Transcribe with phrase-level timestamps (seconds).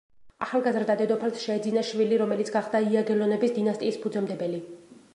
[0.45, 4.69] ახალგაზრდა დედოფალს შეეძინა შვილი, რომელიც გახდა იაგელონების დინასტიის ფუძემდებელი.